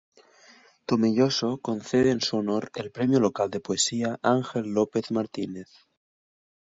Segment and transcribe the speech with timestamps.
[0.87, 5.69] Tomelloso concede en su honor el premio local de poesía Ángel López Martínez.